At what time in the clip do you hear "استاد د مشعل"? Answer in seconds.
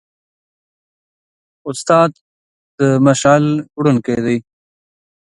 1.69-3.45